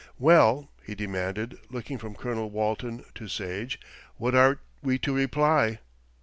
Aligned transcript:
"Well," 0.17 0.71
he 0.83 0.95
demanded, 0.95 1.59
looking 1.69 1.99
from 1.99 2.15
Colonel 2.15 2.49
Walton 2.49 3.05
to 3.13 3.27
Sage, 3.27 3.79
"what 4.17 4.33
are 4.33 4.59
we 4.81 4.97
to 4.97 5.13
reply?" 5.15 5.77